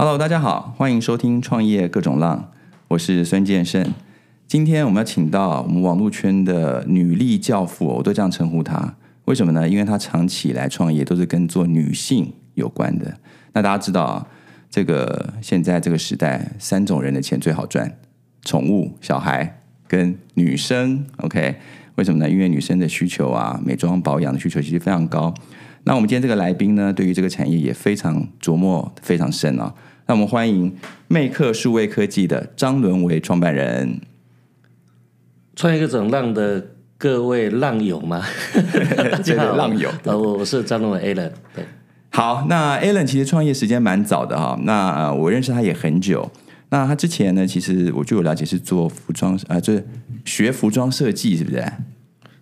[0.00, 2.50] Hello，大家好，欢迎收听创业各种浪，
[2.88, 3.92] 我是孙建胜。
[4.48, 8.94] 今天我们要请到我们网络圈的女力教父，我都这样称呼她。
[9.26, 9.68] 为什么呢？
[9.68, 13.14] 因为她长期以来创业都是跟做女性有关的。
[13.52, 14.26] 那大家知道啊，
[14.70, 17.98] 这个现在这个时代，三种人的钱最好赚：
[18.42, 21.04] 宠物、小孩跟女生。
[21.18, 21.56] OK，
[21.96, 22.30] 为什么呢？
[22.30, 25.34] 因为女生的需求啊，美妆保养的需求其实非常高。
[25.84, 29.74] 那我们今天这个来宾呢，对于这个产业也非常琢磨非常深啊。
[30.10, 34.00] 那我们欢迎魅客数位科技的张伦为创办人。
[35.54, 38.20] 创业各种浪的各位浪友吗？
[39.08, 41.30] 大家好，浪友呃，我我是张伦伟 Alan。
[41.54, 41.64] 对，
[42.08, 44.58] 好，那 Alan 其实创业时间蛮早的哈。
[44.64, 46.28] 那呃我认识他也很久。
[46.70, 49.86] 那他之前呢，其实我据我了解是做服装啊、就是
[50.24, 51.64] 学服装设计，是不是？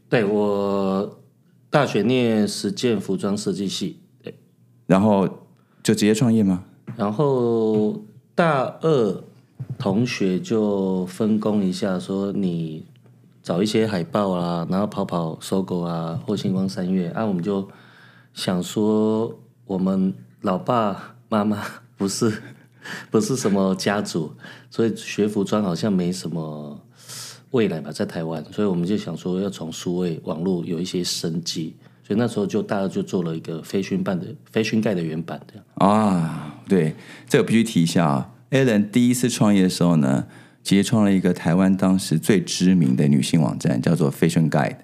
[0.08, 1.20] 对我
[1.68, 4.34] 大学念实践服装设计系，对，
[4.86, 5.28] 然后
[5.82, 6.64] 就直接创业吗？
[6.98, 7.96] 然后
[8.34, 9.22] 大二
[9.78, 12.84] 同学就分工一下，说你
[13.40, 17.68] 找一些海报啊，然后跑跑搜狗啊，或星光三月啊，我们就
[18.34, 19.32] 想说，
[19.64, 21.62] 我们老爸妈妈
[21.96, 22.42] 不是
[23.12, 24.32] 不是什么家族，
[24.68, 26.80] 所以学服装好像没什么
[27.52, 31.76] 未来吧，在台湾，所以我们就想说要从数位网络有一些生机，
[32.08, 35.64] 所以那时候就大家就做了一个飞讯版的飞讯盖的原版这样。
[35.74, 36.94] 啊，对，
[37.28, 38.30] 这个必须提一下啊。
[38.50, 40.24] ，Allen 第一次创业的时候呢，
[40.64, 44.78] 其实创了一个台湾当时最知名的女性网站，叫做 Fashion Guide。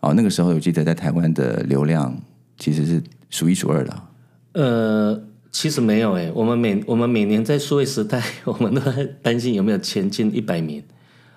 [0.00, 2.18] 哦，那个时候我记得在台湾的流量
[2.56, 4.10] 其实是数一数二的啊。
[4.52, 10.82] 呃，其实没有诶，我们每我们每年在数位时代， 我们都在担心有没有前进一百名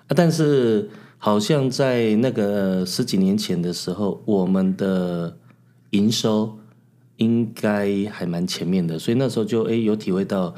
[0.06, 0.88] 啊，但是
[1.18, 5.36] 好像在那个十几年前的时候，我们的
[5.90, 6.56] 营收
[7.16, 10.54] 应该还蛮前面的，所以那时候就诶有体会到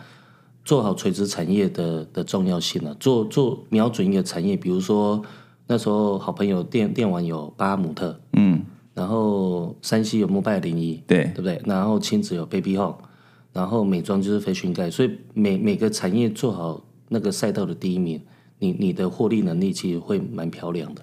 [0.64, 5.22] 做好垂直产业的的重要性了、做做瞄准一个产业，比如说
[5.66, 11.24] 那时候好朋友电电玩有巴姆特，嗯，然后山西有摩拜零一，对。
[11.24, 11.60] 对不对？
[11.64, 12.98] 然后亲子有 Baby Home，
[13.54, 18.20] 然后美妆就是飞讯盖，所以每每个产业做好那个赛道的第一名，
[18.60, 21.02] 你你的获利能力其实会蛮漂亮的。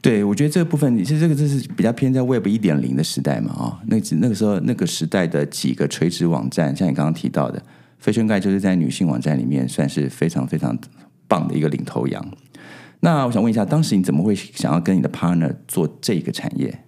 [0.00, 7.62] 对，我觉得这个部分，其实这个这是比较偏在 Web 一点零的时代嘛，啊、那那个时候那个时代的几个垂直网站，像你刚刚提到的
[8.02, 10.76] ，Fashion Guide 就是在女性网站里面算是非常非常
[11.28, 12.24] 棒的一个领头羊。
[12.98, 16.82] 那我想问一下，当时你怎么会想要跟你的 partner 做这个产业？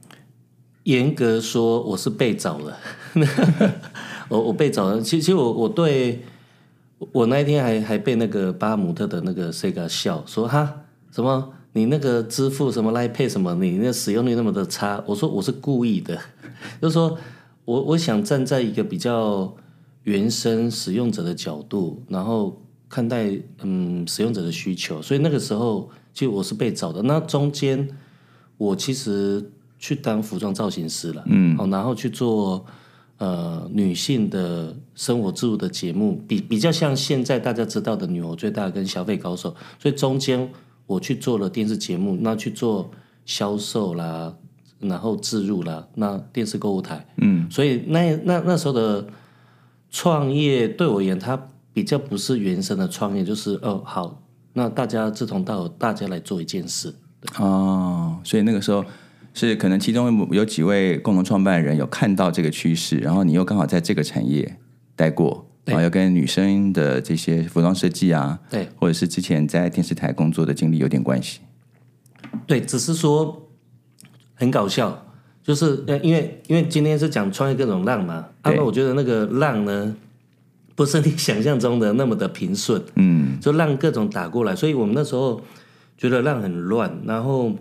[0.82, 2.76] 严格说，我是被找了，
[4.28, 5.00] 我我被找了。
[5.00, 6.20] 其实其实我我对
[6.98, 11.52] 我那一天还还被那个巴姆特的那个 Sega 笑说哈什么？
[11.72, 15.02] 你那个支付什么 Line Pay 什么，你那使用率那么的差。
[15.06, 16.16] 我说我是故意的，
[16.80, 17.18] 就是说
[17.64, 19.52] 我我想站在一个比较
[20.04, 27.02] 原生使用者的角度，然后看待嗯使用者的需求，所以那个时候其实我是被找的。
[27.02, 27.88] 那中间
[28.56, 32.64] 我其实去当服装造型师了，嗯，好，然后去做
[33.24, 40.50] 呃女性的生活自如的节目，比比较像现在大家知道的《女偶最大》跟《消费高手》，所以中间
[40.86, 42.90] 我去做了电视节目，那去做
[43.24, 44.34] 销售啦，
[44.80, 49.06] 然后置入啦，那电视购物台，嗯，所以那那那时候的
[49.90, 56.94] 创业对我而言，它比较不是原生的创业，就是哦好，那大家志同道合，大家来做一件事，
[57.38, 58.84] 哦，所以那个时候
[59.34, 64.56] 是可能其中有几位共同创办人有看到这个趋势，然后你又刚好在这个产业
[64.94, 68.68] 待过，然后又跟女生的这些服装设计啊，对。
[68.76, 71.40] 或者是之前在电视台工作的经历有点关系。
[72.46, 73.48] 对，只是说
[74.34, 75.06] 很搞笑，
[75.42, 79.96] 就是呃，因为因为今天是讲创业各种浪嘛，啊，对那我觉得那个浪呢，
[80.74, 85.40] 不是你想象中的那么的平顺，嗯，就浪各种打过来，所以我们那时候
[85.98, 87.52] 觉得浪很乱，然后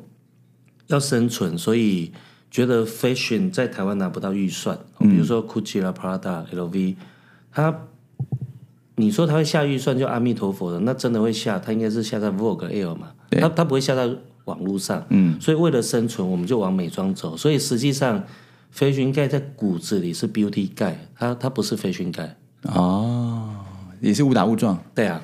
[0.87, 2.11] 要生存，所以
[2.51, 6.95] 觉得 fashion 在台湾拿不到预算，比如说 Gucci 啦、Prada、LV，
[7.51, 7.87] 它
[8.95, 13.41] 你说它会下预算就阿弥陀佛的，那真的会下，它应该是下在 Vogue、Air 嘛，对。
[13.41, 14.07] 它它不会下在
[14.45, 18.23] 网络上，嗯，所以为了生存，我们就往美妆走，所以实际上
[18.75, 23.55] fashion 盖在骨子里是 beauty 盖，它它不是 fashion 盖，哦，
[23.99, 24.77] 也是误打误撞。
[24.93, 25.21] 对啊，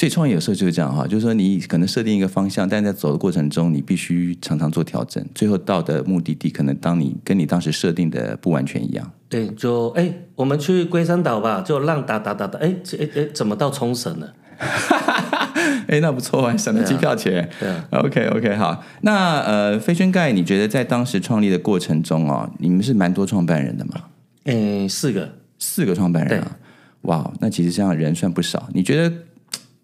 [0.00, 9.12] 所以创业有时候就是这样哈，就是说你可能设定一个方向，但在走的过程中，你必须常常做调整，最后到的目的地可能当你跟你当时设定的不完全一样。
[9.28, 14.32] 对，就哎，我们去龟山岛吧，就浪打打打打，哎这哎哎，怎么到冲绳了？
[15.88, 17.46] 哎，那不错啊，省了机票钱。
[17.60, 18.82] 对啊，OK OK，好。
[19.02, 24.04] 那呃，飞轩盖，你觉得在当时创立的过程中哦，你们是蛮多创办人的嘛？
[24.44, 26.56] 哎，四个，四个创办人啊。
[27.02, 28.66] 哇，那其实这样人算不少。
[28.72, 29.14] 你觉得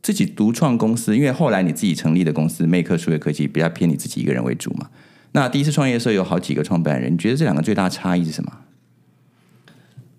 [0.06, 4.88] 自己独创公司，因为后来你自己成立的公司魅克数位科技比较偏你自己一个人为主嘛？
[5.32, 8.53] 那第一次创业的时候有好几个创办人，你觉得这两个最大差异是什么？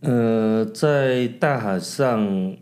[0.02, 2.58] 呃，在大海上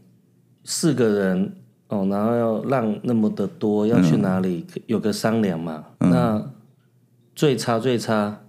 [0.63, 1.55] 四个人
[1.87, 4.63] 哦，然后要让那么的多，要去哪里？
[4.85, 5.85] 有个商量嘛。
[5.97, 6.51] 那
[7.33, 8.41] 最差最差，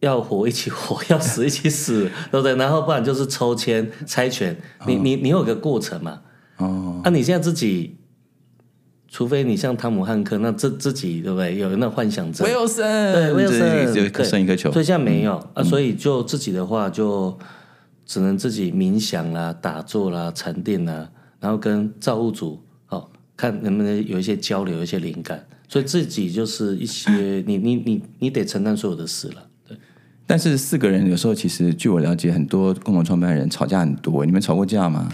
[0.00, 2.56] 要活一起活，要死一起死，对不对？
[2.56, 4.56] 然后不然就是抽签猜拳，
[4.86, 6.22] 你你你有个过程嘛。
[6.96, 7.00] 哦。
[7.04, 7.96] 啊，你现在自己。
[9.08, 11.56] 除非你像汤姆汉克，那自自己对不对？
[11.56, 14.70] 有那幻想症，威尔森，对威尔森，只有剩一颗球。
[14.70, 17.38] 所以现在没有啊，所以就自己的话，就
[18.04, 21.08] 只能自己冥想啦、打坐啦、沉淀啦，
[21.40, 25.42] 然后跟造物主哦，看能不能有一些交流、一些灵感。
[25.68, 29.46] 所以自己就是一些，你你你你得承担所有的事了。
[29.66, 29.78] 对。
[30.26, 34.26] 但是四个人有时候其实，据我了解，很多共同创办人吵架很多。
[34.26, 35.08] 你们吵过架吗？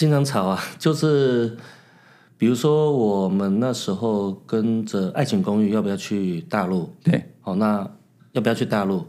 [0.00, 1.56] 经常吵啊， 就是。
[2.40, 6.88] 比如说，我们那时候跟着《爱情公寓》，要不要去大陆？
[7.04, 7.86] 对，好，那
[8.32, 9.04] 要不要去大陆？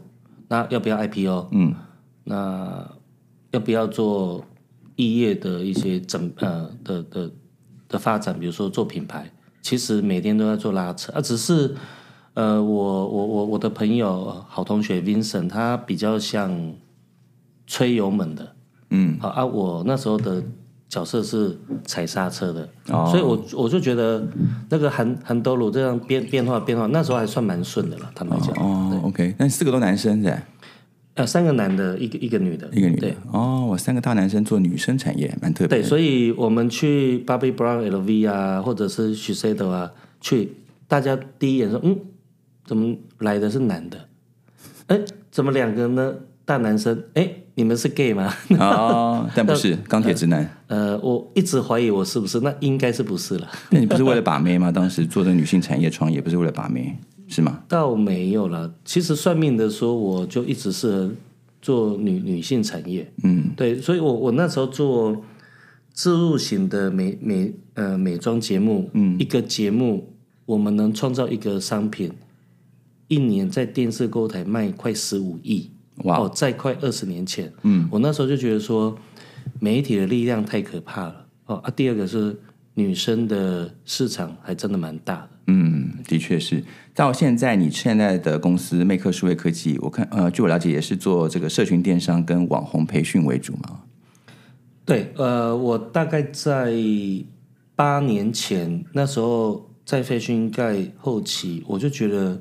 [0.48, 1.48] 那要不要 IPO？
[1.52, 1.74] 嗯，
[2.24, 2.86] 那
[3.52, 4.44] 要不要做
[4.96, 7.30] 异业的一些整呃的的
[7.88, 8.38] 的发展？
[8.38, 11.20] 比如说做品牌，其实每天都在做拉扯啊。
[11.22, 11.74] 只是
[12.34, 16.74] 呃，我我我我的朋友好同学 Vincent，他比较像
[17.66, 18.54] 吹油门的，
[18.90, 20.44] 嗯，好啊，我那时候的。
[20.92, 24.22] 角色是踩刹车的，所以我我就觉得
[24.68, 28.10] 那个韩韩多鲁这样变变化变化，那时候还算蛮顺的了。
[28.14, 30.38] 坦白讲，哦，OK，那四个都男生是？
[31.14, 33.10] 呃，三个男的，一个一个女的，一个女的。
[33.30, 35.78] 哦，我三个大男生做女生产业，蛮特别。
[35.78, 39.90] 对，所以我们去 Bobbi Brown LV 啊，或者是 Shiseido 啊，
[40.20, 40.56] 去
[40.86, 41.98] 大家第一眼说，嗯，
[42.66, 43.98] 怎么来的是男的？
[44.88, 45.00] 哎，
[45.30, 46.14] 怎么两个呢？
[46.44, 47.02] 大男生？
[47.14, 47.36] 哎。
[47.54, 48.32] 你们是 gay 吗？
[48.58, 50.56] 哦，但不是 钢铁直男。
[50.68, 53.46] 呃，我一直怀疑我是不是，那应该是不是了。
[53.68, 54.72] 那你不是为了把妹吗？
[54.72, 56.96] 当时做的女性产业创业，不是为了把妹
[57.28, 57.62] 是吗？
[57.68, 58.72] 倒没有了。
[58.86, 61.10] 其实算命的说，我就一直适合
[61.60, 63.06] 做女女性产业。
[63.22, 65.22] 嗯，对，所以我我那时候做
[65.92, 70.14] 自入型的美美呃美妆节目，嗯，一个节目
[70.46, 72.10] 我们能创造一个商品，
[73.08, 75.70] 一年在电视购台卖快十五亿。
[76.04, 76.28] 哇！
[76.30, 78.96] 再快二十年前，嗯，我那时候就觉得说，
[79.60, 81.26] 媒体的力量太可怕了。
[81.46, 82.36] 哦啊，第二个是
[82.74, 85.28] 女生的市场还真的蛮大的。
[85.48, 86.64] 嗯，的确是。
[86.94, 93.80] 到现在，你现在的公司魅克数位科技，我看呃，据我了解，也是做这个社群电商跟网红培训为主嘛。
[94.84, 96.72] 对，呃，我大概在
[97.76, 102.40] 八年前那时候在飞讯盖后期，我就觉得。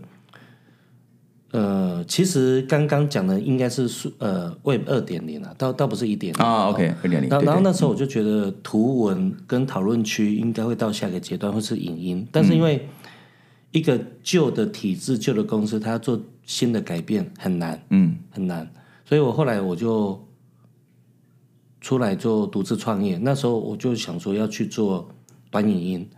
[1.52, 6.70] 呃，其实刚刚讲的应该是数呃 Web 二点零啊，倒倒不是一点零啊。
[6.70, 7.30] OK，二点零。
[7.30, 12.26] 然后那时候我就觉得图文跟讨论区应该会到下一个阶段，会是影音。
[12.32, 12.88] 但是因为
[13.72, 18.72] 一个旧的体制、旧的公司，它要做新的改变很难，嗯，很难。
[19.04, 20.26] 所以我后来我就
[21.82, 23.18] 出来做独自创业。
[23.18, 25.10] 那时候我就想说要去做
[25.50, 26.10] 短影音，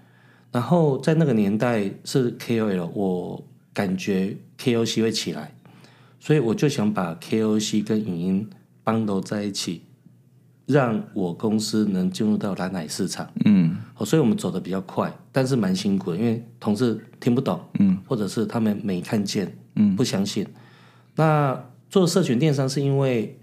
[0.51, 3.43] 然后在那个年代是 KOL，我。
[3.75, 5.53] 感觉 KOC 会起来，
[6.21, 8.49] 所以我就想把 KOC 跟影音
[8.81, 9.81] 绑都在一起，
[10.65, 13.29] 让我公司能进入到蓝海市场。
[13.43, 20.47] 嗯，所以我们走的比较快，但是蛮辛苦的，因为同事听不懂，嗯，或者是他们没看见，嗯，不相信。
[21.15, 23.37] 那做社群电商是因为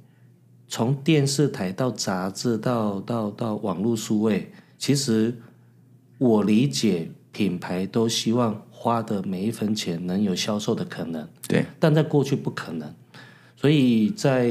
[0.67, 5.37] 从电视台到杂志到到到网络数位，其实
[6.17, 8.63] 我理解品牌都希望。
[8.83, 12.91] 花的每一分钱能有销售的可能，对，但在过去不可能，
[13.55, 14.51] 所以在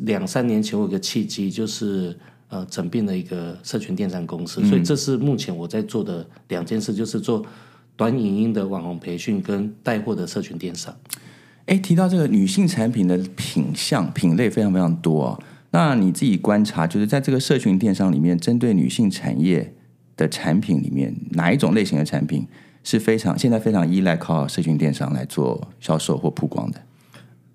[0.00, 7.46] 两三年前我有个契机，就是呃整并了一个社群电商公司，所以这是目前我在做的两件事，就是做
[7.94, 10.92] 短影音的网红培训跟带货的社群电商。
[11.66, 15.40] 哎，提到这个女性产品的品相品类非常非常多，
[15.70, 19.72] 那你自己观察，就是在这个社群电商里面，针对女性产业
[20.16, 22.44] 的产品里面，哪一种类型的产品？
[22.90, 26.80] 是非常现在非常依赖靠社群电商来做销售或曝光的。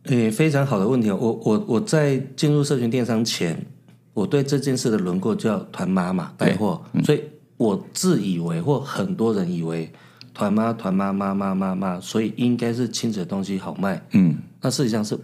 [0.03, 1.09] 诶，非常好的问题。
[1.09, 3.65] 我我我在进入社群电商前，
[4.13, 7.23] 我对这件事的轮廓叫团妈嘛带货，所以
[7.57, 9.91] 我自以为或很多人以为
[10.35, 13.99] 团妈团妈妈妈妈妈，所以应该是亲子的东西好卖。
[14.11, 15.17] 嗯，那事实上是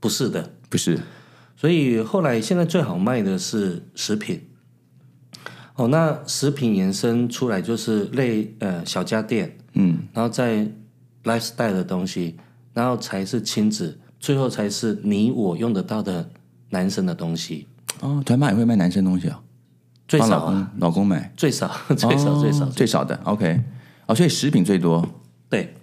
[0.00, 0.50] 不是的？
[0.70, 0.98] 不是。
[1.58, 4.40] 所以后来现在最好卖的是食品。
[5.80, 10.66] 哦，那食品延伸出来就是类呃小家电，嗯，然后再
[11.24, 12.36] lifestyle 的东西，
[12.74, 16.28] 然后才是亲子，最后才是你我用得到的
[16.68, 17.66] 男生的东西。
[18.00, 19.36] 哦，团妈也会卖男生东西哦，
[20.06, 23.62] 最少帮老公啊，老公买， 最少最少最少哦，最少的，OK，
[24.04, 25.08] 哦，所以食品最多
[25.48, 25.74] 对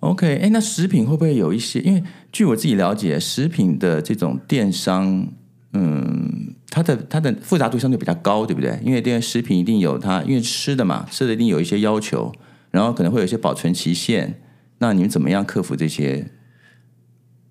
[0.00, 1.80] ，，OK，哎，那食品会不会有一些？
[1.80, 5.26] 因为据我自己了解，食品的这种电商，
[5.72, 8.78] 嗯，它的它的复杂度相对比较高，对不对？
[8.84, 12.32] 因为这些食品一定有它，因为吃的嘛，吃的一定有一些要求，
[12.70, 14.40] 然后可能会有一些保存期限。
[14.78, 16.30] 那你们怎么样克服这些？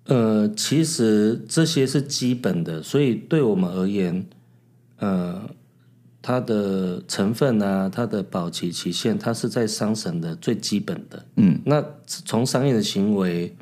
[0.04, 4.26] 呃，其实这些是基本的，所以对我们而言，
[4.98, 5.48] 呃，
[6.20, 11.24] 它的成分啊，它的保期期限，它是在商审的最基本的。
[11.36, 13.56] 嗯，那从商业的行为，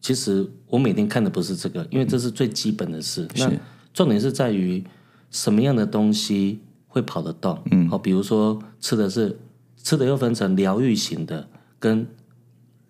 [0.00, 3.28] 其实我每天看的不是这个，因为这是最基本的事。
[3.36, 3.52] 那
[3.92, 4.82] 重点是在于
[5.30, 7.58] 什么样的东西会跑得动。
[7.70, 9.38] 嗯，好，比如说吃的是
[9.76, 12.06] 吃的又分成疗愈型的跟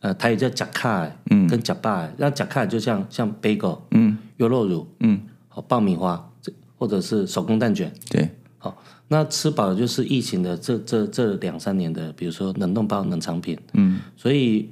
[0.00, 8.26] 呃，它也叫甲卡，嗯，跟甲巴，那甲卡就像像 bagel，嗯，优酪乳，嗯，好爆米花，这或者是手工蛋卷，对，
[8.56, 14.70] 好，那吃饱了就是疫情的这这这两三年的，比如说冷冻包、冷藏品，嗯，所以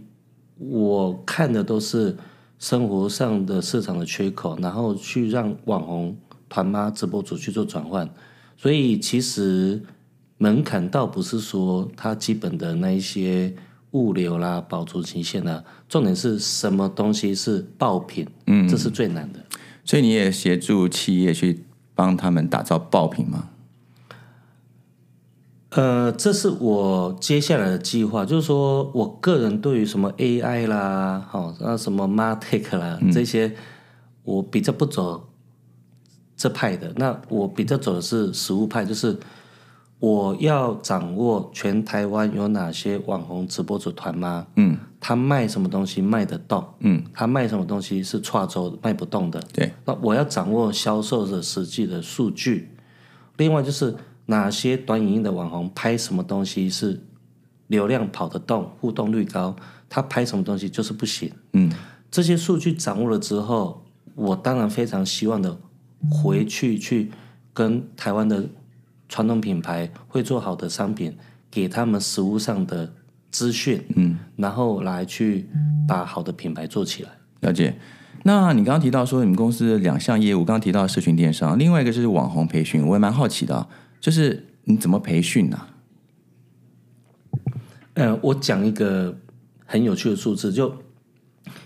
[0.57, 2.17] 我看的都是
[2.59, 6.17] 生活上的市场的缺口，然后去让网红、
[6.49, 8.09] 团妈、直播主去做转换，
[8.57, 9.83] 所以其实
[10.39, 13.55] 门槛倒不是说它基本的那一些
[13.93, 19.45] 物流啦、保存期限啦，重点是什么东西是爆品，嗯，这是最难的。
[19.85, 23.49] 所以你也协助企业去帮他们打造爆品吗？
[25.79, 33.55] 呃，这是我接下来的计划，就是说我个人对于什么 AI 啦，好、那什么 Martech 啦、这些，
[34.25, 35.29] 我比较不走
[36.37, 36.93] 这派的。
[36.97, 39.17] 那我比较走的是实物派，就是
[40.01, 52.75] 我要掌握全台湾有哪些网红直播组团吗，嗯，他卖什么东西卖得动，嗯，他卖什么东西是跨州卖不动的，对，那我要掌握销售的实际的数据，
[53.37, 53.95] 另外就是
[54.31, 57.01] 哪些短影音的网红拍什么东西是
[57.69, 59.57] 流量跑得动、互动率高，
[59.89, 61.33] 他拍什么东西就是不行。
[61.55, 61.73] 嗯，
[62.11, 63.83] 这些数据掌握了之后，
[64.15, 65.59] 我当然非常希望的
[66.11, 67.11] 回去去
[67.55, 68.47] 跟台湾的
[69.09, 71.17] 传统品牌会做好的商品，
[71.51, 72.93] 给他们实物上的
[73.31, 75.49] 资讯，嗯，然后来去
[75.89, 77.11] 把好的品牌做起来。
[77.41, 77.75] 了解。
[78.25, 83.67] 那你刚刚提到说你们公司的两项业务，刚刚提到社群电商，另外一个就是网红培训，我也蛮好奇的啊、
[84.01, 85.75] 就是你怎么培训呢、啊？
[87.95, 89.17] 呃，我讲一个
[89.65, 90.73] 很有趣的数字，就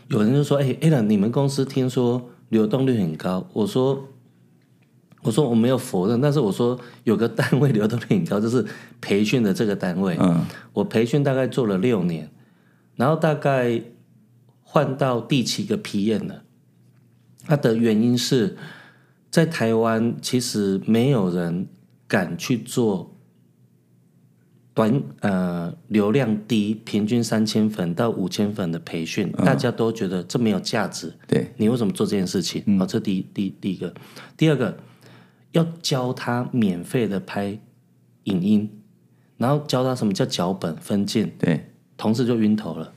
[0.09, 4.09] 有人就说：“哎、a n 你们公司听说流动率很高。”我说
[5.23, 8.65] ：“我说我没有否认，但是我说有个单位流动率很高，就是
[9.01, 10.17] 培训的这个单位。
[10.21, 12.31] 嗯，我培训大概做了六年，
[12.97, 13.83] 然后大概
[14.63, 16.45] 换到第七个 P 验了。
[17.45, 18.57] 它的原因是
[19.31, 21.67] 在台湾，其实没有人
[22.13, 23.17] 敢去做
[24.75, 31.11] 短呃流量低，平均三千粉到五千粉的培训，大家都觉得这没有价值。
[31.27, 32.79] 对，你为什么做这件事情？
[32.79, 33.95] 好、这第第第一个，
[34.37, 34.77] 第二个
[35.53, 37.59] 要教他免费的拍
[38.25, 38.71] 影音，
[39.39, 42.93] 然后教他什么叫脚本分镜，对，同事就晕头了。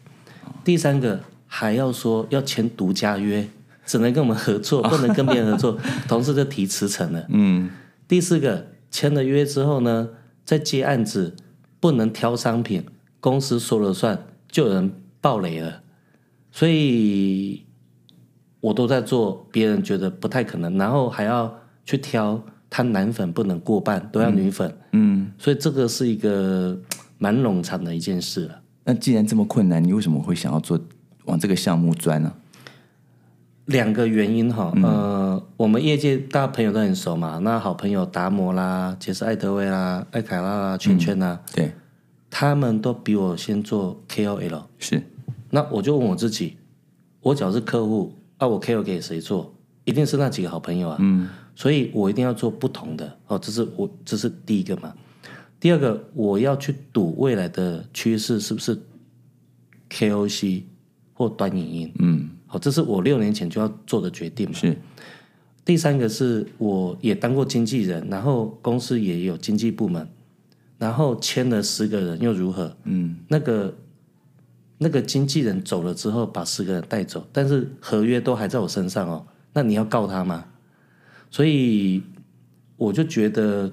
[0.66, 3.48] 第三个还要说要签独家约，
[3.86, 7.26] 只能跟我们合作，不能跟别人合作， 同事就提辞呈了。
[7.30, 7.70] 嗯，
[8.10, 10.08] 第四个签了约之后呢，
[10.46, 11.36] 在接案子
[11.82, 12.86] 不能挑商品，
[13.20, 15.82] 公司说了算，就有人爆雷了，
[16.50, 17.66] 所以
[18.62, 26.80] 我都在做，别人觉得不太可能，然后还要去挑，他男粉不能过半，都要女粉，嗯，所以这个是一个
[27.18, 28.62] 蛮冗长的一件事了。
[28.86, 30.80] 那既然这么困难，你为什么会想要做
[31.26, 32.34] 往这个项目钻呢？
[33.66, 41.72] 两个原因哈，呃，我们业界大家朋友都很熟嘛，那好朋友达摩啦、杰斯艾德威啦、艾凯拉啦、圈圈啦，对，
[42.30, 44.64] 他们都比我先做 KOL。
[44.78, 45.02] 是，
[45.50, 46.58] 那我就问我自己，
[47.22, 49.52] 我只要是客户，啊，我 KOL 给谁做？
[49.84, 50.98] 一定是那几个好朋友啊。
[51.00, 54.94] 嗯，所以我一定要做不同的哦，这是我这是第一个嘛。
[55.60, 58.80] 第二个，我要去赌未来的趋势是不是
[59.90, 60.62] KOC
[61.14, 61.94] 或端影音？
[62.00, 64.54] 嗯，好，这是我六年前就要做的决定嘛。
[64.56, 64.78] 是，
[65.66, 70.08] 第三个是我也当过经纪人，然后公司也有经纪部门，
[70.78, 72.74] 然后签了十个人又如何？
[72.86, 73.76] 嗯，那个
[74.78, 79.28] 那个经纪人走了之后，把十个人带走，但是合约都还在我身上哦。
[79.52, 80.46] 那你要告他吗？
[81.30, 82.02] 所以
[82.78, 83.70] 我就觉得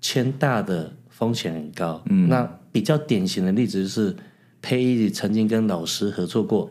[0.00, 2.02] 签大的风险很高。
[2.08, 4.16] 嗯，那比较典型的例子就是
[4.62, 6.70] 佩伊曾经跟老师合作过，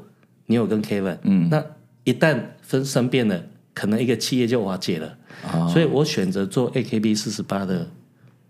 [0.51, 1.63] 你有跟 Kevin，嗯，那
[2.03, 3.41] 一旦分生变了，
[3.73, 5.17] 可能一个企业就瓦解了。
[5.49, 7.87] 啊所以我选择做 AKB 四十八的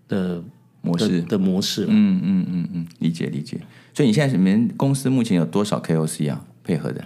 [0.08, 0.44] 的
[0.82, 1.86] 模式的的模式。
[1.88, 3.62] 嗯嗯嗯嗯，理解理解。
[3.94, 7.06] 所以你现在你们公司目前有多少 KOC 啊配合的？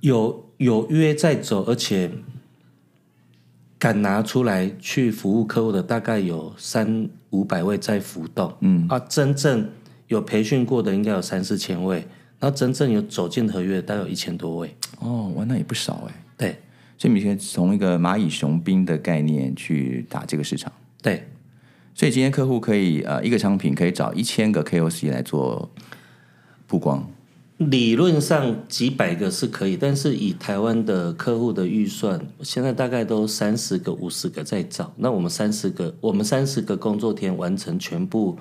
[0.00, 2.10] 有有约在走，而且
[3.78, 8.54] 敢拿出来去服务客户的，大概有三五百位在浮动。
[8.60, 9.68] 嗯啊，真正
[10.06, 12.06] 有培训过的应该有三四千位，
[12.42, 14.76] 然后真正有走进合约的大概有一千多位。
[14.98, 16.24] 哦，哇，那也不少哎。
[16.36, 16.58] 对
[16.98, 20.72] 所以你们从一个蚂蚁雄兵的概念去打这个市场。
[21.00, 21.28] 对，
[21.94, 25.70] 所以今天客户可以呃一个商品可以找一千个 KOC 来做
[26.66, 27.08] 曝光。
[27.58, 34.92] 理论上几百个是可以，但是以台湾的客户的预算，现在大概都三十个、五十个在找。
[34.96, 38.36] 那我们三十个，我们三十个工作天完成全部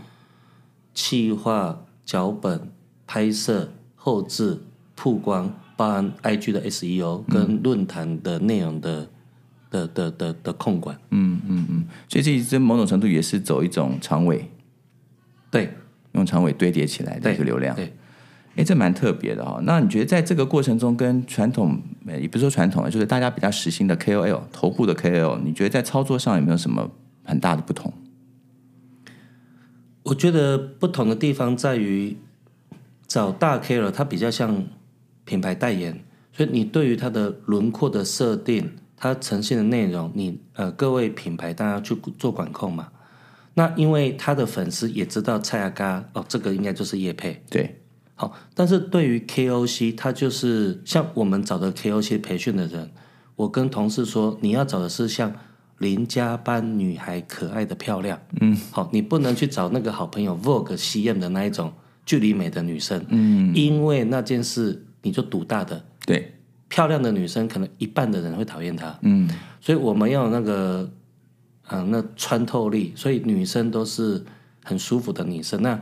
[0.96, 2.72] 企划、脚本、
[3.05, 3.72] 拍摄、
[4.03, 4.60] 后置、
[4.96, 9.08] 曝光，包含 IG 的 SEO 跟论坛的内容的、
[9.70, 10.98] 的的的的控管。
[11.12, 14.50] 嗯嗯嗯所以这这某种程度也是走一种长尾，
[15.51, 15.72] 对
[16.13, 17.75] 用长尾堆叠起来的对一个流量。
[17.75, 17.93] 对，
[18.55, 26.89] 哎，这蛮特别的哈、那你觉得在这个过程中，跟传统呃也不是说传统，就是大家比较实行的 KOL 头部的 KOL，你觉得在操作上有没有什么
[27.24, 27.93] 很大的不同？
[30.03, 32.17] 我觉得不同的地方在于，
[33.12, 34.63] 找大 KOL 它比较像
[35.25, 36.01] 品牌代言，
[36.32, 42.88] 所以你对于它的轮廓的设定，它呈现的内容，你呃各位品牌大家去做管控嘛。
[43.53, 47.82] 那因为他的粉丝也知道蔡阿嘎哦，这个应该就是叶配对，
[48.15, 52.89] 好，但是对于 KOC，他就是像我们找的 KOC 培训的人，
[53.36, 55.36] 我跟同事说，你要找的是像
[55.80, 61.74] 邻家班女孩可爱的漂亮，嗯，好，你不能去找那个好朋友 Vogue CM 的那一种
[62.05, 66.34] 距离美的女生，嗯，因为那件事你就赌大的，对，
[66.67, 70.92] 漂亮的女生可能一半的人会讨厌她，嗯，所以我们要有那个，
[71.70, 74.24] 嗯、那穿透力，所以女生都是
[74.64, 75.61] 很舒服的女生。
[75.61, 75.79] 那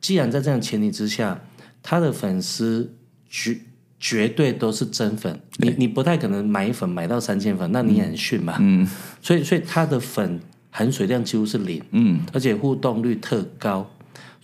[0.00, 1.40] 既然在这样前提之下，
[1.82, 2.94] 她的粉丝
[3.28, 3.58] 绝
[3.98, 8.88] 绝对都是真粉，你你不太可能买粉买到三千粉，那你也很逊嘛，嗯，
[9.20, 13.90] 所以所以她的粉含水量几乎是零，嗯，而且互动率特高。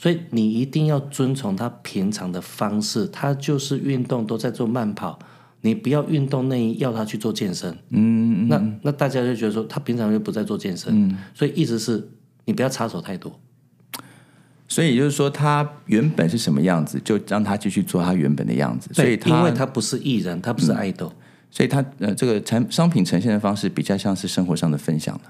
[0.00, 5.18] 所以你一定要遵从他平常的方式，他就是运动都在做慢跑，
[5.60, 12.08] 你不要运动内衣要他去做健身，嗯，那那大家就觉得说他平常又不在做健身，嗯，所以意思是
[12.46, 13.38] 你不要插手太多，
[14.66, 18.88] 所以就是说他原本是什么样子，就让他继续做他原本的样子。
[18.94, 21.12] 所以他因为他不是艺人，他不是爱豆，
[21.50, 25.22] 所以他呃这个产商品呈现的方式比较像是生活上的分享了。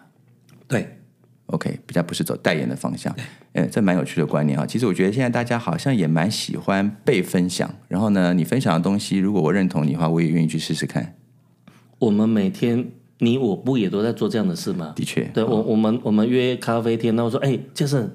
[0.68, 0.99] 对
[1.50, 3.14] OK，比较不是走代言的方向，
[3.52, 4.64] 呃，这蛮有趣的观念啊。
[4.64, 11.14] 其实我觉得现在大家好像也蛮喜欢被分享，然后呢，你分享的东西，如果我认同你的话，我也愿意去试试看。
[11.98, 14.92] 我们每天你我不也都在做这样的事吗？
[14.96, 18.08] 的确，对我我们我们约咖啡天，那我说哎，就是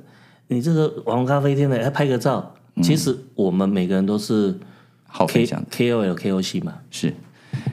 [0.48, 2.54] 你这个网红咖啡天的，来拍个照。
[2.82, 4.58] 其实我们每个人都是
[5.08, 7.14] 好分享的 KOL KOC 嘛，是。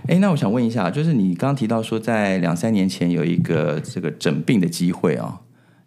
[0.06, 5.40] 哎，那我想问一下，就是你刚刚提到说，在两三年前有一个这个诊病的机会哦。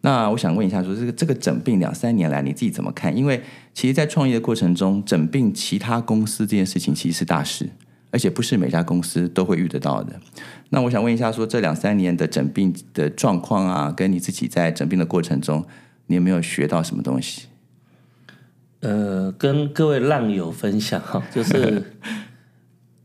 [0.06, 3.18] 那我想问一下，说这个这个整病两三年来你自己怎么看？
[3.18, 3.42] 因为
[3.74, 7.68] 其实，在创业的过程中，整病其他公司这件事情其实是大事，
[8.12, 10.14] 而且不是每家公司都会遇得到的。
[10.70, 15.66] 那我想问一下，说这两三年的整病的状况啊，跟你自己在整病的过程中，
[16.06, 17.48] 你有没有学到什么东西？
[18.82, 21.84] 呃，跟各位浪友分享哈，就是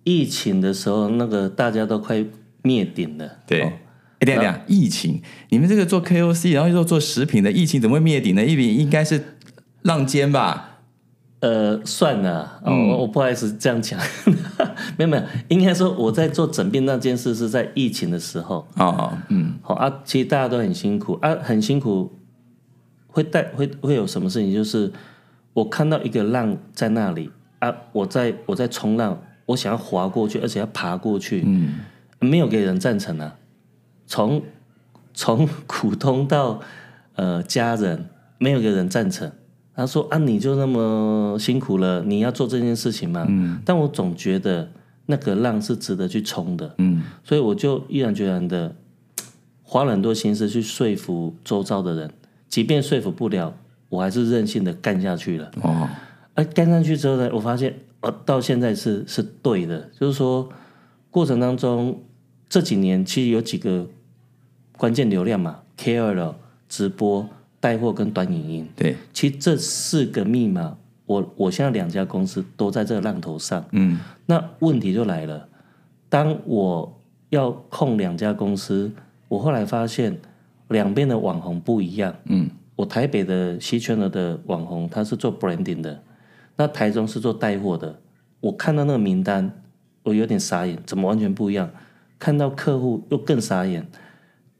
[0.05, 2.23] 疫情的时候，那个大家都快
[2.61, 3.39] 灭顶了。
[3.47, 3.73] 对哦
[4.21, 8.45] 哎，等一下等一下，疫情，你们这个做 KOC，然后又做食品的，疫情怎么会灭顶呢？
[8.45, 9.37] 疫情应该是
[9.83, 10.69] 浪尖吧？
[11.41, 13.99] 呃，算了，哦，我我不好意思这样讲，
[14.99, 22.13] 没有没有，应该说我在做整病那件事是在疫情的时候，哦，嗯，好啊，其实大家都很辛苦啊，很辛苦，
[23.07, 24.53] 会带会会有什么事情？
[24.53, 24.93] 就是
[25.55, 27.31] 我看到一个浪在那里
[27.61, 31.77] 啊，我在我在冲浪，我想要滑过去，而且要爬过去，嗯，
[32.19, 33.35] 没有给人赞成啊，
[34.11, 34.42] 从
[35.14, 36.61] 从股东到
[37.14, 38.07] 呃家人，
[38.38, 39.31] 没有一个人赞成。
[39.73, 43.25] 他说啊，你就那么辛苦了，你要做这件事情吗？
[43.29, 44.68] 嗯，但我总觉得
[45.07, 48.75] 那个浪是值得去冲的，嗯，所以我就毅然决然的
[49.62, 52.11] 花了很多心思去说服周遭的人，
[52.49, 53.55] 即便说服不了，
[53.88, 55.51] 我还是任性的干下去了。
[55.62, 55.88] 哦，
[56.35, 60.49] 而干上去之后呢，我发现呃，到现在是是对的，就是说
[61.11, 62.03] 过程当中
[62.51, 63.87] 这几年其实有几个
[64.81, 66.35] 关键流量嘛，KOL
[66.66, 67.29] 直播、
[67.61, 73.62] 带货跟短影音，对，其实这四个密码，我我现在两家公司都在这个浪头上。
[73.73, 75.47] 嗯，那问题就来了，
[76.09, 78.90] 当我要控两家公司，
[79.29, 80.19] 我后来发现
[80.69, 82.14] 两边的网红不一样。
[82.25, 86.03] 嗯，我台北的西圈的网红他是做 branding 的，
[86.57, 87.95] 那台中是做带货的。
[88.40, 89.62] 我看到那个名单，
[90.05, 91.69] 我有点傻眼，怎么完全不一样？
[92.19, 93.87] 看到客户又更傻眼。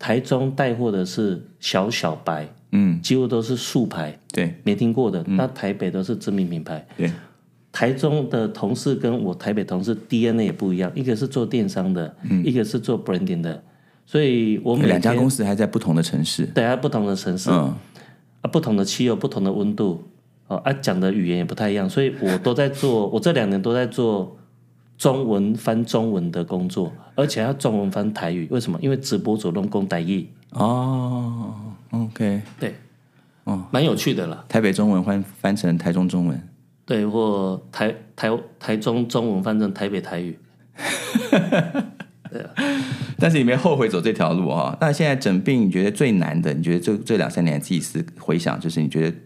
[0.01, 5.23] 台中带货的是小小白，嗯，几乎都是素牌，对没听过的。
[5.29, 6.85] 那台北都是知名品牌。
[6.97, 7.13] 对，
[7.71, 13.63] 台中的同事跟我台北同事 DNA 也不一样，一个是做电商的，一个是做 branding 的，
[14.07, 16.47] 所以我们两家公司还在不同的城市。
[16.47, 17.75] 对啊，不同的城市，嗯，
[18.41, 20.03] 啊，不同的气候，不同的温度，
[20.47, 24.39] 哦，啊，讲的语言也不太一样，所以我都在做，我这两年都在做
[25.01, 28.79] 中文翻中文的工作，而且要中文翻台语，为什么？
[28.83, 31.55] 因为直播主动攻台语，哦
[31.91, 32.75] ，OK，对，
[33.45, 36.49] 哦，蛮有趣的啦，台北中文翻翻成台中中文，
[36.85, 40.39] 对，或台台台中中文翻成台北台语，
[42.31, 42.45] 对
[43.19, 46.53] 但是你没后悔走这条路啊、那现在整病，你觉得最难的？
[46.53, 49.17] 你觉得这这两三年自己思回想，就是你觉得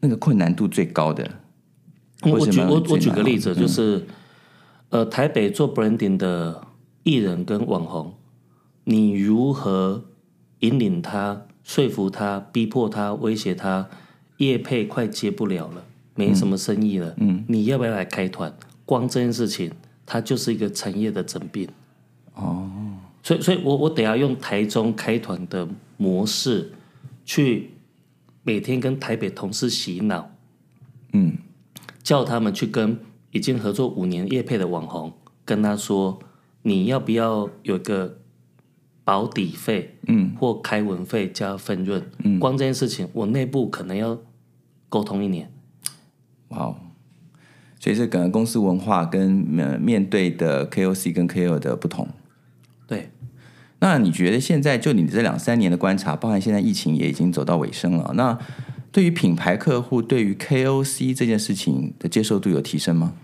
[0.00, 1.26] 那个困难度最高的？
[2.24, 4.06] 我举我我举个例子，就是、
[4.92, 6.66] 呃，台北做 branding 的
[7.02, 8.12] 艺人跟网红，
[8.84, 10.04] 你如何
[10.58, 13.88] 引领他、说服他、逼迫他、威胁他，
[14.36, 15.82] 业配快接不了了，
[16.14, 18.54] 没什么生意了，嗯，你要不要来开团？
[18.84, 19.72] 光这件事情，
[20.04, 21.66] 它就是一个产业的整病。
[22.34, 22.70] 哦，
[23.22, 26.70] 所以所以我我得要用台中开团的模式，
[27.24, 27.70] 去
[28.42, 30.30] 每天跟台北同事洗脑。
[31.14, 31.38] 嗯
[32.02, 32.98] 叫他们去跟
[33.32, 35.12] 已经合作五年业配的网红，
[35.44, 36.20] 跟他说，
[36.62, 38.18] 你要不要有个
[39.04, 44.18] 保底费，嗯，或开文费加分润，嗯，光这件事情，我内部可能要
[44.88, 45.50] 沟通一年。
[46.48, 46.76] 哇哦！
[47.80, 52.06] 所以这可能公司文化跟呃面对的 KOC 跟 KOL 的不同。
[52.86, 53.10] 对，
[53.80, 58.38] 那你觉得现在就你这两三年的观察，包含现在疫情也已经走到尾声了，那
[58.92, 63.14] 对于品牌客户，对于 KOC 这件事情的接受度有提升吗？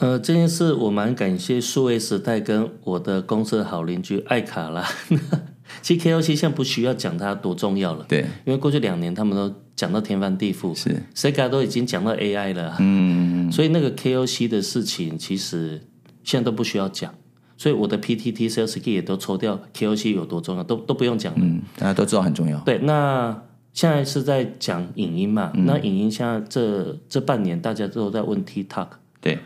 [0.00, 4.84] 呃，这件事我蛮感谢数位时代跟我的公司的好邻居艾卡拉。
[5.82, 15.80] 其实 KOC 现在不需要讲它多重要了，对，因为过去两年他们都讲到天翻地覆，是 Sega 都已经讲到 AI 了，嗯，所以那个 KOC 的事情其实
[16.24, 17.14] 现在都不需要讲，
[17.56, 21.38] 所以我的 PTT Sales Key 也都抽掉 KOC 有多重要，都都不用讲了。
[21.40, 22.58] 嗯，大家都知道很重要。
[22.60, 23.40] 对，那
[23.72, 25.52] 现在是在讲影音嘛？
[25.54, 28.88] 那影音现在这这半年大家都在问 TikTok，
[29.20, 29.38] 对，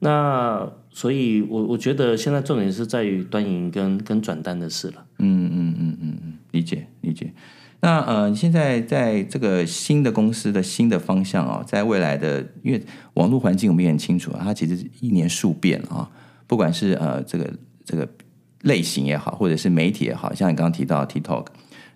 [0.00, 5.04] 那所以我我觉得现在重点是在于端影音跟跟转单的事了。
[5.18, 7.32] 嗯嗯嗯嗯理解理解。
[7.82, 12.82] 那呃，你现在在这个新的公司的新的方向啊、在未来的，因为
[13.14, 16.10] 网络环境我们也很清楚啊，它其实一年数变啊，
[16.46, 17.50] 不管是呃这个
[17.84, 18.06] 这个
[18.62, 21.46] 类型也好，或者是媒体也好，像你刚刚提到 TikTok，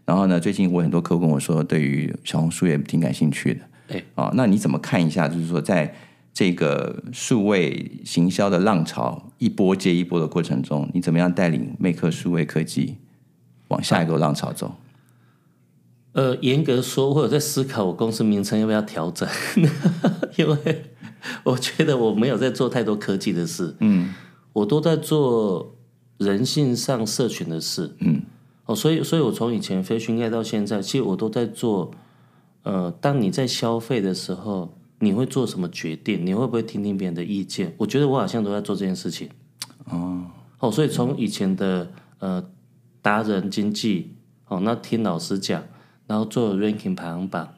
[0.07, 3.61] 然后呢，最近我很多客户跟我说，对于小红书也挺感兴趣的。
[3.87, 5.29] 对啊、那你怎么看一下？
[5.29, 5.95] 就是说，在
[6.35, 12.97] 这个数位行销的浪潮一波接一波的过程中，你怎么样带领魅客数位科技
[13.69, 14.75] 往下一个浪潮走？
[16.13, 19.29] 呃，严格说，我有在思考我公司名称要不要调整，
[20.37, 20.85] 因为
[21.45, 24.13] 我觉得我没有在做太多科技的事，嗯，
[24.53, 25.77] 我都在做
[26.19, 28.23] 人性上社群的事，嗯，
[28.67, 31.93] 哦，所以，所以我从以前飞讯爱到现在，其实我都在做，
[32.63, 34.73] 呃，当你在消费的时候，
[35.05, 36.25] 你会做什么决定？
[36.25, 37.75] 你会不会听听别人的意见？
[37.77, 39.29] 我觉得我好像都在做这件事情，
[39.85, 40.25] 哦，
[40.61, 42.45] 哦，所以从以前的呃
[43.03, 44.17] 达人经济，
[44.49, 45.63] 哦，那听老师讲。
[46.07, 47.49] 然后做 ranking 排行榜，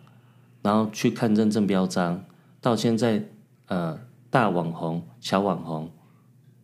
[0.62, 2.24] 然后去看认证标章，
[2.60, 3.28] 到现在
[3.66, 3.98] 呃
[4.30, 5.90] 大网红、小网红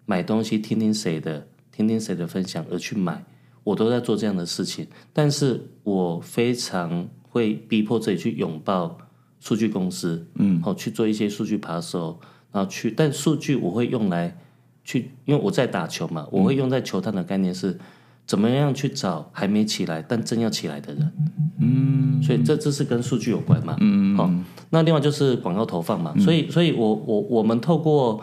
[0.07, 3.25] 买东西听听谁的，听听谁的分享而去买，
[3.65, 4.87] 我都在做这样的事情。
[5.13, 8.97] 但是我非常会逼迫自己去拥抱
[9.43, 12.19] 数据公司，嗯，好、去做一些数据扒手，
[12.53, 14.39] 然后去，但数据我会用来
[14.85, 17.77] 去，因为我在打球嘛，我会用在球探的概念是。
[18.25, 21.13] 怎么样去找还没起来但正要起来的人？
[21.59, 23.77] 嗯，所以这这是跟数据有关嘛？
[23.81, 24.31] 嗯好、
[24.71, 28.23] 那另外就是广告投放嘛，所以所以我我我们透过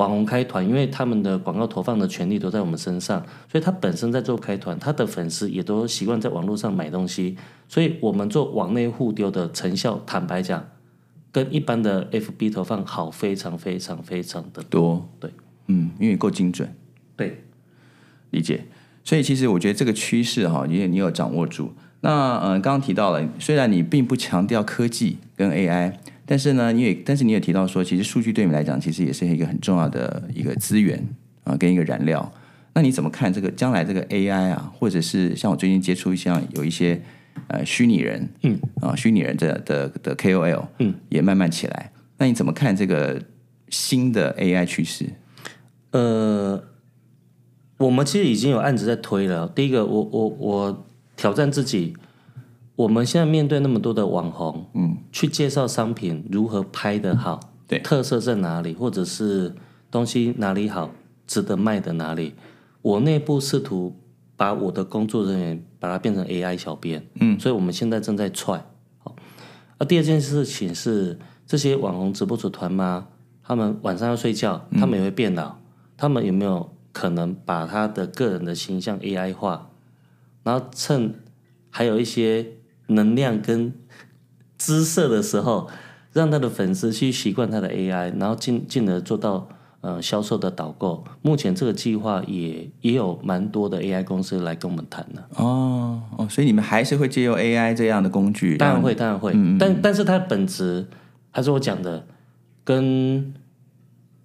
[0.00, 7.36] 网红开团，因为他们的广告投放的权利都在我们身上，所以他本身在做开团，他的粉丝也都习惯在网络上买东西，
[7.68, 10.66] 所以我们做网内互丢的成效，坦白讲，
[11.30, 15.30] 跟一般的 FB 投放好非常非常非常的多，对，
[15.66, 16.74] 嗯，因为够精准，
[17.14, 17.44] 对，
[18.30, 18.64] 理解。
[19.04, 21.74] 所以其实我觉得这个趋势哈，你你有掌握住。
[22.00, 25.92] 那呃，刚刚提到了，虽然你并不强调科技跟 AI，
[26.30, 31.04] 但是呢，你也但是你也提到说，其实数据对你们来讲，其实也是一个很重要的一个资源
[31.42, 32.32] 啊、跟一个燃料。
[32.72, 37.02] 那你怎么看这个将来这个 AI 啊，或者是像我最近接触像有一些
[37.48, 41.90] 呃虚拟人，嗯啊虚拟人的的的 KOL，嗯，也慢慢起来。
[42.18, 43.20] 那你怎么看这个
[43.68, 45.06] 新的 AI 趋势？
[45.90, 46.62] 呃，
[47.78, 49.48] 我们其实已经有案子在推了。
[49.48, 51.96] 第一个，我我我挑战自己，
[52.80, 57.38] 我们现在面对那么多的网红，嗯，去介绍商品如何拍的好，
[57.68, 59.54] 对，特色在哪里，或者是
[59.90, 60.90] 东西哪里好，
[61.26, 62.34] 值得卖的哪里。
[62.80, 63.94] 我内部试图
[64.34, 68.64] 把我的工作人员把它变成 AI 小编，嗯，所以我们现在正在踹。
[68.96, 69.14] 好，
[69.78, 73.08] 那第二件事情是这些网红直播组团吗？
[73.42, 75.56] 他们晚上要睡觉，他们也会变老，
[75.98, 79.68] 他们有没有可能把他的个人的形象 AI 化，
[80.44, 81.14] 然后趁
[81.68, 82.46] 还有一些
[82.90, 83.72] 能量跟
[84.56, 85.68] 姿色的时候，
[86.12, 89.48] 让他的粉丝去习惯他的 AI，然后进进而做到。
[89.82, 95.26] 呃，销售的导购，目前这个计划也也有蛮多的 AI 公司来跟我们谈的。
[95.36, 98.58] 哦哦，所以你们还是会借用 AI 这样的工具？
[98.58, 99.32] 当然会，当然会。
[99.58, 100.86] 但但是它的本质
[101.30, 102.06] 还是我讲的，
[102.62, 103.32] 跟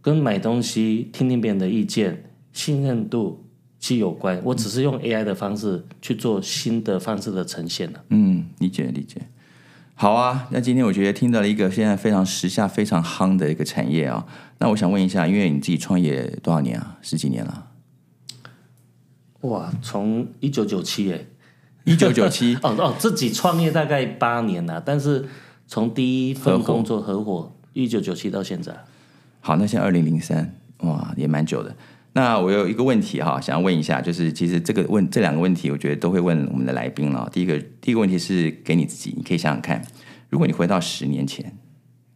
[0.01, 3.44] 跟买东西、听听别人的意见、信任度
[3.87, 4.41] 是有关。
[4.43, 8.03] 我只是用 AI 的方式去做新的方式的呈现了。
[8.09, 9.21] 嗯，理解理解。
[9.93, 14.25] 好啊，那今天我觉得听到了一个现在非常时下、非常夯的一个产业啊。
[14.57, 16.97] 那我想问一下，因为你自己创业多少年啊？
[17.01, 17.67] 十几年了？
[19.41, 21.23] 哇，从一九九七哎，
[21.83, 25.25] 一九九七 哦哦，自己创业大概八年了，但是
[25.67, 28.75] 从第一份工作合伙一九九七到现在。
[29.41, 31.75] 好，那现在二零零三，哇，也蛮久的。
[32.17, 37.29] 那我有一个问题哈，想要问一下，就是其实这个问这两个问题，我觉得都会问我们的来宾了。
[37.29, 39.85] 第一个，第一个问题是给你自己，你可以想想看，
[40.29, 41.57] 如果你回到十年前，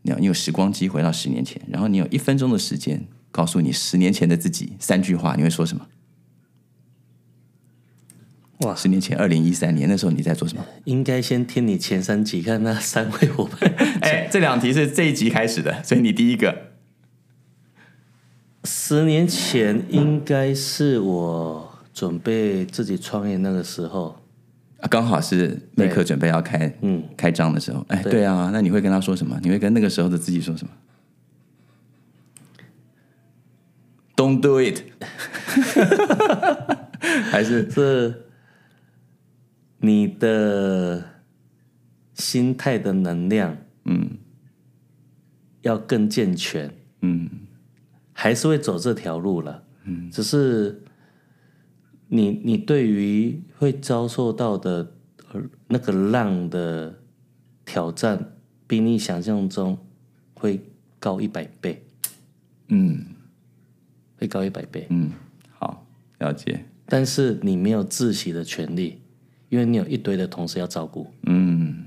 [0.03, 5.85] 你你有时光机回到十年前，然后你有一分钟的时间，告诉你十年前的自己三句话，你会说什么？
[8.59, 10.65] 哇，十年前，二零一三年那时候你在做什么？
[10.85, 13.69] 应该先听你前三集，看那三位伙伴。
[13.99, 16.68] 哎，这两题是这一集开始的，所以你第一个。
[18.71, 24.15] 十年前应该是我准备自己创业那个时候，
[24.91, 27.84] 刚好是麦克准备要开嗯开张的时候。
[27.88, 29.39] 哎，对啊，那你会跟他说什么？
[29.41, 30.71] 你会跟那个时候的自己说什么
[34.15, 34.84] ？Don't do it，
[37.32, 38.25] 还是是
[39.79, 41.03] 你的
[42.13, 44.12] 心态的能量，嗯，
[45.63, 47.27] 要更健全，嗯。
[48.21, 50.84] 还是会走这条路了，嗯，只是
[52.10, 54.91] 你你对于会遭受到的
[55.69, 56.93] 那个浪的
[57.63, 58.34] 挑战，
[58.67, 59.77] 比你想象中
[60.34, 60.62] 会
[60.99, 61.82] 高一百倍，
[62.67, 63.05] 嗯，
[64.17, 65.12] 会高一百倍，嗯，
[65.58, 66.65] 好，了解。
[66.88, 68.99] 但是你没有自习的权利，
[69.47, 71.86] 因为你有一堆的同事要照顾，嗯，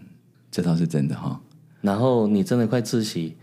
[0.51, 1.39] 这倒是真的哈。
[1.83, 3.37] 然后你真的快自喜。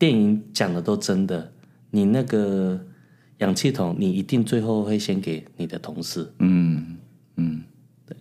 [0.00, 1.52] 电影讲的都真的，
[1.90, 2.80] 你那个
[3.40, 6.32] 氧气筒，你一定最后会先给你的同事。
[6.38, 6.96] 嗯
[7.36, 7.60] 嗯，
[8.06, 8.16] 对。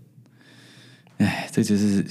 [1.20, 2.06] 哎，这就是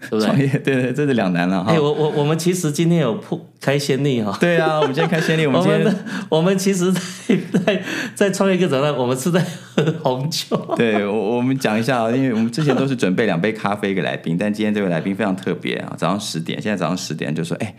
[0.00, 1.70] 创业，对对，这是两难了哈。
[1.70, 4.36] 哎，我我我们其实今天有铺开先例哈。
[4.40, 5.96] 对啊，我们今天开先例， 我们今天
[6.28, 7.82] 我们其实，在在
[8.16, 9.40] 在创业一个早上，我们是在
[9.76, 10.74] 喝 红酒。
[10.76, 17.72] 对，我我们讲一下啊，因为我们之前都是准备两杯咖啡给来宾，但今天这位来宾非常特别啊，早上十点，现在早上十点就说，哎。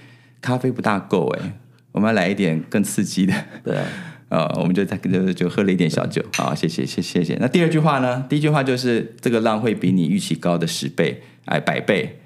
[0.45, 1.57] 咖啡不大够哎，
[1.91, 3.33] 我们要来一点更刺激的。
[3.63, 3.75] 对，
[4.29, 6.23] 呃，我们就在就就喝了一点小酒。
[6.37, 7.35] 好，谢谢，谢谢谢。
[7.41, 8.23] 那第二句话呢？
[8.29, 12.19] 第一句话就是这个浪会比你预期高的十倍，哎，百倍。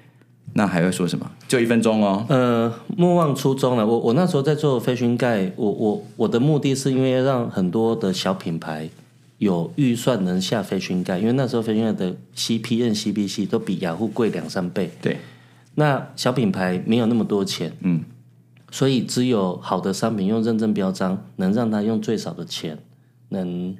[0.52, 1.30] 那还会说什么？
[1.48, 2.26] 就一分钟哦。
[2.28, 3.86] 呃，莫忘初衷了。
[3.86, 8.90] 我我那时候在做飞行盖，我我我的目的是因为让很多的小品牌
[9.38, 14.90] 有预算能下飞行盖，因为那时候飞行盖的 CPN、CPC 都比雅虎贵两三倍。
[15.00, 15.16] 对。
[15.76, 18.02] 那小品牌没有那么多钱，嗯，
[18.70, 22.78] 所以只有好的商品用认证标章，能让他用最少的钱，
[23.28, 23.76] 能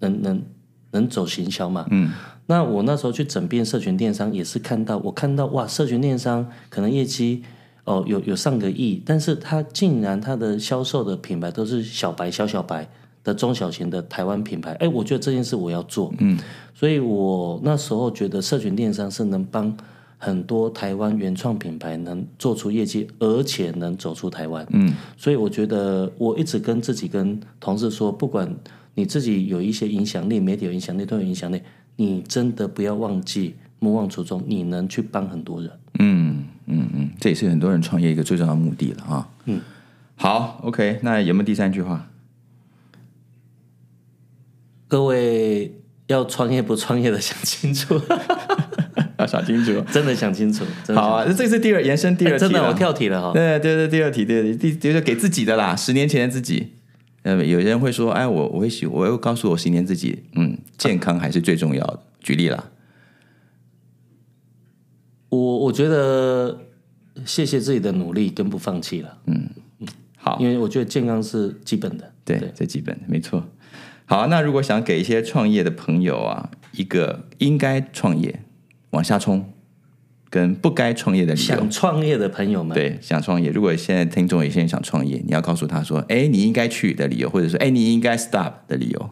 [0.00, 0.42] 能能
[0.90, 2.12] 能走行销嘛，嗯。
[2.48, 7.42] 那我那时候去整遍社群电商，也是看到，我看到哇，社群电商可能业绩
[7.84, 12.88] 哦有有上个亿，但是他竟然他的销售的品牌都是小白小小白
[13.24, 16.38] 的中小型的台湾品牌，哎，我觉得这件事我要做，嗯，
[16.74, 19.76] 所以我那时候觉得社群电商是能帮。
[20.18, 24.66] 很多台湾原创品牌能做出业绩，而且能走出台湾。
[24.70, 28.52] 嗯，所以我觉得我一直跟自己跟同事说，不管
[28.94, 31.60] 你自己有一些影响力，媒体有影响力，都有影响力，
[31.96, 35.70] 你真的不要忘记莫忘初衷，你能去帮很多人。
[35.98, 39.28] 嗯嗯嗯，这也是很多人创业一个最重要的目的了啊。
[39.44, 39.60] 嗯，
[40.14, 42.08] 好，OK，那有没有第三句话？
[44.88, 48.00] 各位要创业不创业的想清楚，
[49.18, 49.80] 要想清楚。
[49.92, 50.64] 真的想清楚。
[50.84, 53.32] 真的好啊，那这是第二延伸第二题真的我跳题了哈。
[53.32, 56.72] 对对对，第二题，第二题，第就是给自己的啦，十年前的自己。
[57.22, 62.00] 呃，有人会说，哎，我我会喜，我又告诉我十年自己，嗯，健康还是最重要的。
[62.20, 62.70] 举例啦，
[65.30, 66.60] 我我觉得
[67.24, 69.48] 谢谢自己的努力跟不放弃了，嗯
[70.16, 72.12] 好，因为我觉得健康是基本的。
[72.24, 73.44] 对，最基本的，没错。
[74.04, 78.40] 好，那如果想给一些创业的朋友啊，一个应该创业
[78.90, 79.52] 往下冲，
[80.30, 83.50] 跟不该创业的理由想，创业的朋友们，对，想创业。
[83.50, 89.10] 如果现在听众有些人想创业，你要告诉他说，哎，你应该去的理由，或者说，哎，你应该 stop 的理由。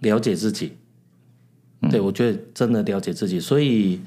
[0.00, 0.72] 了解自己。
[1.90, 4.00] 对，我觉得真的了解自己，所以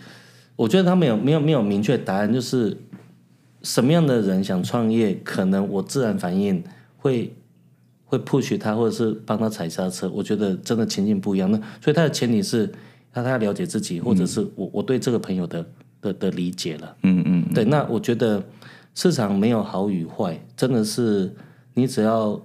[0.56, 2.78] 我觉得他没有没有没有明确答案，就是
[3.64, 6.64] 什么样的人想创业，可能我自然反应
[6.98, 7.34] 会
[8.14, 10.08] 会 push 他，或者是帮他踩刹车。
[10.10, 11.52] 我觉得真的情境不一样。
[11.52, 12.72] 那所以他的前提是
[13.12, 15.66] 他他要了解自己，或者是我我对这个朋友的
[16.00, 16.96] 的的理解了。
[17.02, 18.44] 嗯嗯，对，那我觉得
[18.94, 21.34] 市场没有好与坏，真的是
[21.74, 22.40] 你只要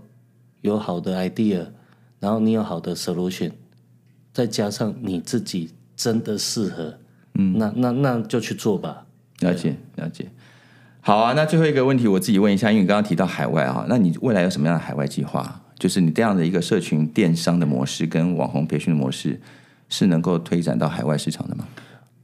[0.63, 1.67] 有好的 idea，
[2.19, 3.53] 然后你有好的 solution，
[4.33, 6.95] 再加上你自己真的适合，
[7.35, 9.05] 嗯，那那那就去做吧。
[9.41, 10.31] 了解了解。
[11.09, 15.63] 好啊，那最后一个问题我自己问一下，因为你刚刚提到海外啊，那你未来有什么样的海外计划？
[15.79, 19.41] 就是你这样的一个社群电商的模式跟网红培训的模式，
[19.89, 21.67] 是能够推展到海外市场的吗？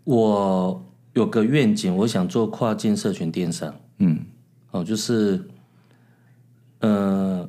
[0.05, 3.75] 我有个愿景，我想做跨境社群电商。
[4.01, 4.21] 嗯，
[4.71, 5.43] 哦，就是
[6.81, 7.49] 呃，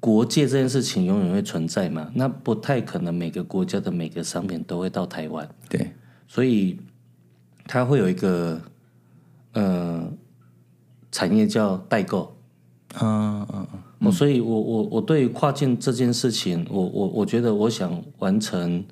[0.00, 5.48] 国界这件事情永远会存在嘛，那不太可能每个国家的每个商品都会到台湾。
[5.68, 5.92] 对，
[6.26, 6.76] 所以
[7.68, 8.60] 它会有一个
[9.52, 10.10] 呃
[11.16, 12.36] 产业叫代购。
[13.00, 18.84] 嗯嗯嗯，哦，所以我我我对跨境这件事情，我我我觉得我想完成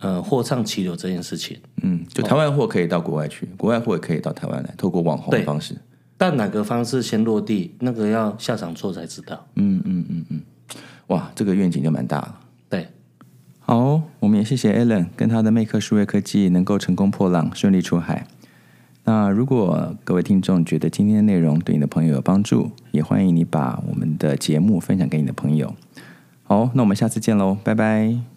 [0.00, 5.74] 呃货畅其流这件事情，嗯，就台湾货可以到国外去，国外货也可以到台湾来，透过网红的方式。
[6.18, 9.46] 但哪个方式先落地，那个要下场做才知道。
[9.54, 10.42] 嗯嗯嗯嗯
[11.06, 12.40] 哇，这个愿景就蛮大了。
[12.68, 12.86] 对，
[13.60, 18.26] 好，我们也谢谢 Alan 跟他的魅克数位科技能够成功破浪，顺利出海。
[19.04, 25.74] 那如果各位听众觉得今天的内容对你的朋友有帮助，也欢迎你把我们的节目分享给你的朋友。
[26.42, 28.33] 好，那我们下次见喽，拜拜。